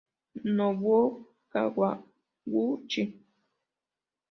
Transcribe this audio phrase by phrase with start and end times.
[0.55, 1.01] Nobuo
[1.51, 3.01] Kawaguchi